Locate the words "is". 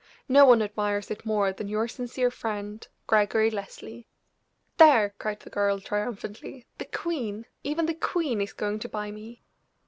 8.41-8.51